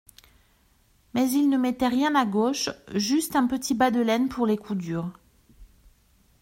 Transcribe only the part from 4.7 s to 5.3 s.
durs.